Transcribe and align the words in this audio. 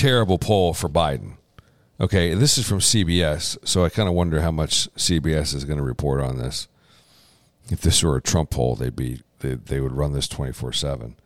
terrible 0.00 0.38
poll 0.38 0.72
for 0.72 0.88
Biden. 0.88 1.34
Okay, 2.00 2.32
this 2.32 2.56
is 2.56 2.66
from 2.66 2.78
CBS, 2.78 3.58
so 3.68 3.84
I 3.84 3.90
kind 3.90 4.08
of 4.08 4.14
wonder 4.14 4.40
how 4.40 4.50
much 4.50 4.88
CBS 4.94 5.54
is 5.54 5.66
going 5.66 5.76
to 5.76 5.84
report 5.84 6.22
on 6.22 6.38
this. 6.38 6.68
If 7.68 7.82
this 7.82 8.02
were 8.02 8.16
a 8.16 8.22
Trump 8.22 8.48
poll, 8.48 8.76
they'd 8.76 8.96
be 8.96 9.20
they, 9.40 9.54
they 9.54 9.78
would 9.78 9.92
run 9.92 10.14
this 10.14 10.26
twenty 10.26 10.52
four 10.52 10.72
seven. 10.72 11.16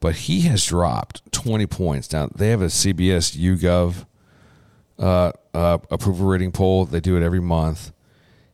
But 0.00 0.14
he 0.16 0.40
has 0.42 0.64
dropped 0.64 1.30
twenty 1.30 1.66
points 1.66 2.08
down. 2.08 2.32
They 2.34 2.48
have 2.48 2.62
a 2.62 2.66
CBS 2.66 3.36
YouGov 3.36 4.06
uh, 4.98 5.32
uh, 5.52 5.78
approval 5.90 6.26
rating 6.26 6.52
poll. 6.52 6.86
They 6.86 7.00
do 7.00 7.18
it 7.18 7.22
every 7.22 7.40
month. 7.40 7.92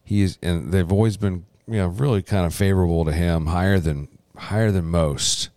He's 0.03 0.39
and 0.43 0.73
they've 0.73 0.91
always 0.91 1.17
been 1.17 1.47
you 1.69 1.77
know 1.77 1.87
really 1.87 2.23
kind 2.23 2.47
of 2.47 2.53
favorable 2.53 3.05
to 3.05 3.13
him, 3.13 3.47
higher 3.47 3.79
than 3.79 4.09
higher 4.37 4.73
than 4.73 4.87
most. 4.87 5.51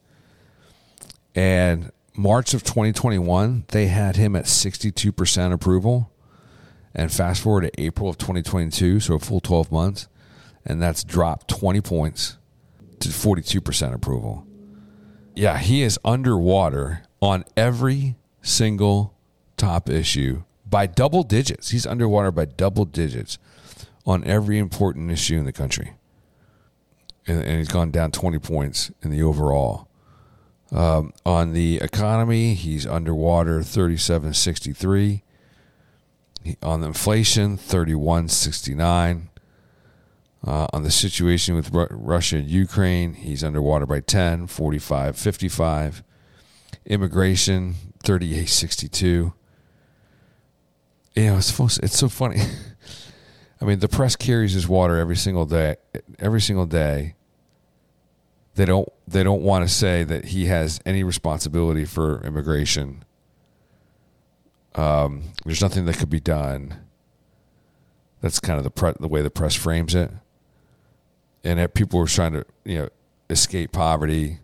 And 1.34 1.92
March 2.16 2.54
of 2.54 2.64
2021, 2.64 3.66
they 3.70 3.88
had 3.88 4.16
him 4.16 4.36
at 4.36 4.46
62% 4.46 5.54
approval. 5.54 6.12
And 6.94 7.12
fast 7.12 7.42
forward 7.42 7.62
to 7.62 7.82
April 7.82 8.10
of 8.10 8.18
2022, 8.18 9.00
so 9.00 9.16
a 9.16 9.20
full 9.20 9.40
12 9.40 9.72
months, 9.72 10.08
and 10.66 10.82
that's 10.82 11.04
dropped 11.04 11.48
20 11.48 11.82
points 11.82 12.38
to 13.00 13.10
42% 13.10 13.94
approval. 13.94 14.46
Yeah, 15.36 15.58
he 15.60 15.84
is 15.84 16.00
underwater 16.04 17.04
on 17.22 17.46
every 17.56 18.16
single 18.42 19.16
top 19.56 19.90
issue 19.90 20.44
by 20.66 20.88
double 20.88 21.24
digits. 21.24 21.70
He's 21.70 21.86
underwater 21.86 22.32
by 22.32 22.46
double 22.46 22.86
digits 22.86 23.38
on 24.06 24.24
every 24.26 24.58
important 24.58 25.12
issue 25.12 25.38
in 25.38 25.46
the 25.46 25.52
country. 25.52 25.94
And, 27.28 27.44
and 27.44 27.58
he's 27.60 27.68
gone 27.68 27.92
down 27.92 28.12
20 28.12 28.40
points 28.40 28.92
in 29.02 29.12
the 29.12 29.22
overall. 29.22 29.88
Um, 30.72 31.14
on 31.26 31.54
the 31.54 31.78
economy, 31.78 32.54
he's 32.54 32.86
underwater 32.86 33.64
3763. 33.64 35.24
On 36.62 36.84
inflation, 36.84 37.58
3169. 37.58 39.30
Uh, 40.46 40.68
on 40.72 40.84
the 40.84 40.92
situation 40.92 41.56
with 41.56 41.74
Ru- 41.74 41.88
Russia 41.90 42.38
and 42.38 42.50
Ukraine, 42.50 43.14
he's 43.14 43.44
underwater 43.44 43.86
by 43.86 44.00
10, 44.00 44.48
45 44.48 45.18
55. 45.18 46.04
Immigration, 46.86 47.76
3862. 48.04 49.34
You 51.16 51.26
know, 51.26 51.38
it's, 51.38 51.78
it's 51.80 51.98
so 51.98 52.08
funny. 52.08 52.40
I 53.62 53.66
mean, 53.66 53.80
the 53.80 53.90
press 53.90 54.16
carries 54.16 54.54
his 54.54 54.68
water 54.68 54.98
every 54.98 55.18
single 55.18 55.46
day. 55.46 55.76
Every 56.20 56.40
single 56.40 56.66
day, 56.66 57.16
they 58.60 58.66
don't 58.66 58.92
they 59.08 59.24
don't 59.24 59.42
want 59.42 59.66
to 59.66 59.74
say 59.74 60.04
that 60.04 60.26
he 60.26 60.48
has 60.48 60.82
any 60.86 61.02
responsibility 61.02 61.86
for 61.86 62.22
immigration. 62.26 63.06
Um, 64.76 65.32
there's 65.46 65.62
nothing 65.62 65.86
that 65.86 65.98
could 65.98 66.10
be 66.10 66.20
done. 66.20 66.76
That's 68.20 68.42
kind 68.42 68.58
of 68.58 68.66
the 68.66 68.70
pre- 68.70 68.96
the 69.00 69.08
way 69.08 69.22
the 69.22 69.30
press 69.30 69.56
frames 69.56 69.96
it, 69.96 70.12
and 71.42 71.58
that 71.58 71.74
people 71.74 72.00
were 72.00 72.08
trying 72.08 72.34
to 72.34 72.46
you 72.66 72.80
know 72.80 72.90
escape 73.30 73.72
poverty, 73.72 74.40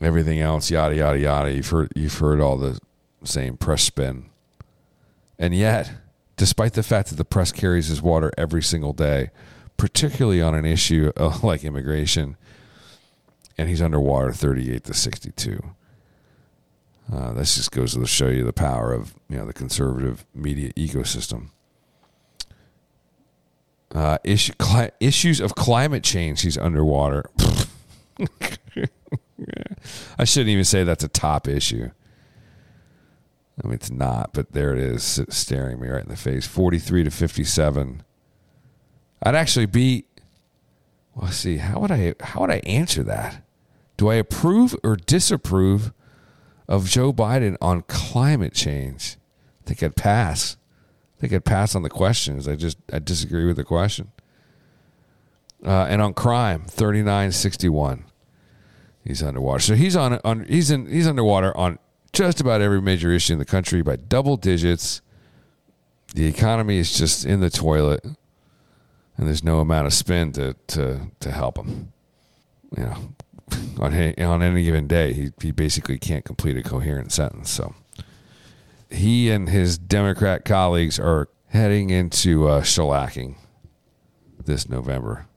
everything 0.00 0.40
else, 0.40 0.70
yada 0.70 0.96
yada 0.96 1.18
yada. 1.18 1.52
You've 1.52 1.68
heard 1.68 1.92
you've 1.94 2.16
heard 2.18 2.40
all 2.40 2.56
the 2.56 2.80
same 3.24 3.58
press 3.58 3.82
spin, 3.82 4.30
and 5.38 5.54
yet, 5.54 5.90
despite 6.38 6.72
the 6.72 6.82
fact 6.82 7.10
that 7.10 7.16
the 7.16 7.26
press 7.26 7.52
carries 7.52 7.88
his 7.88 8.00
water 8.00 8.32
every 8.38 8.62
single 8.62 8.94
day, 8.94 9.28
particularly 9.78 10.42
on 10.42 10.54
an 10.54 10.66
issue 10.66 11.10
like 11.42 11.64
immigration, 11.64 12.36
and 13.56 13.70
he's 13.70 13.80
underwater 13.80 14.32
38 14.32 14.84
to 14.84 14.92
62. 14.92 15.62
Uh, 17.10 17.32
this 17.32 17.56
just 17.56 17.72
goes 17.72 17.94
to 17.94 18.06
show 18.06 18.28
you 18.28 18.44
the 18.44 18.52
power 18.52 18.92
of 18.92 19.14
you 19.30 19.38
know 19.38 19.46
the 19.46 19.54
conservative 19.54 20.26
media 20.34 20.70
ecosystem. 20.74 21.48
Uh, 23.94 24.18
issue, 24.22 24.52
cli- 24.58 24.90
issues 25.00 25.40
of 25.40 25.54
climate 25.54 26.02
change. 26.04 26.42
He's 26.42 26.58
underwater. 26.58 27.24
I 30.18 30.24
shouldn't 30.24 30.50
even 30.50 30.64
say 30.64 30.84
that's 30.84 31.04
a 31.04 31.08
top 31.08 31.48
issue. 31.48 31.90
I 33.62 33.66
mean, 33.66 33.74
it's 33.74 33.90
not, 33.90 34.34
but 34.34 34.52
there 34.52 34.74
it 34.74 34.78
is, 34.78 35.20
staring 35.30 35.80
me 35.80 35.88
right 35.88 36.02
in 36.02 36.10
the 36.10 36.16
face. 36.16 36.46
Forty-three 36.46 37.04
to 37.04 37.10
fifty-seven. 37.10 38.02
I'd 39.22 39.34
actually 39.34 39.66
be. 39.66 40.04
Well, 41.14 41.30
see. 41.30 41.56
How 41.58 41.80
would 41.80 41.90
I? 41.90 42.14
How 42.20 42.40
would 42.40 42.50
I 42.50 42.60
answer 42.64 43.02
that? 43.04 43.42
Do 43.96 44.08
I 44.08 44.14
approve 44.14 44.76
or 44.84 44.96
disapprove 44.96 45.92
of 46.68 46.88
Joe 46.88 47.12
Biden 47.12 47.56
on 47.60 47.82
climate 47.82 48.54
change? 48.54 49.16
I 49.64 49.68
think 49.68 49.82
I'd 49.82 49.96
pass. 49.96 50.56
I 51.16 51.20
think 51.20 51.32
I'd 51.32 51.44
pass 51.44 51.74
on 51.74 51.82
the 51.82 51.90
questions. 51.90 52.46
I 52.46 52.54
just 52.54 52.78
I 52.92 53.00
disagree 53.00 53.46
with 53.46 53.56
the 53.56 53.64
question. 53.64 54.12
Uh, 55.64 55.86
and 55.88 56.00
on 56.00 56.14
crime, 56.14 56.62
thirty 56.66 57.02
nine 57.02 57.32
sixty 57.32 57.68
one. 57.68 58.04
He's 59.04 59.22
underwater. 59.22 59.60
So 59.60 59.74
he's 59.74 59.96
on, 59.96 60.20
on 60.22 60.44
he's 60.44 60.70
in 60.70 60.86
he's 60.86 61.08
underwater 61.08 61.56
on 61.56 61.78
just 62.12 62.40
about 62.40 62.60
every 62.60 62.80
major 62.80 63.10
issue 63.10 63.32
in 63.32 63.38
the 63.38 63.44
country 63.44 63.82
by 63.82 63.96
double 63.96 64.36
digits. 64.36 65.00
The 66.14 66.26
economy 66.26 66.78
is 66.78 66.96
just 66.96 67.24
in 67.24 67.40
the 67.40 67.50
toilet, 67.50 68.04
and 69.18 69.26
there's 69.26 69.44
no 69.44 69.58
amount 69.60 69.86
of 69.86 69.92
spin 69.92 70.32
to 70.32 70.54
to 70.68 71.10
to 71.20 71.30
help 71.30 71.58
him. 71.58 71.92
You 72.76 72.84
know, 72.84 73.14
on 73.80 73.92
any, 73.92 74.22
on 74.22 74.42
any 74.42 74.62
given 74.62 74.86
day, 74.86 75.12
he 75.12 75.30
he 75.42 75.50
basically 75.50 75.98
can't 75.98 76.24
complete 76.24 76.56
a 76.56 76.62
coherent 76.62 77.12
sentence. 77.12 77.50
So 77.50 77.74
he 78.88 79.30
and 79.30 79.48
his 79.48 79.76
Democrat 79.76 80.44
colleagues 80.44 80.98
are 80.98 81.28
heading 81.48 81.90
into 81.90 82.48
uh, 82.48 82.62
shellacking 82.62 83.36
this 84.44 84.68
November. 84.68 85.27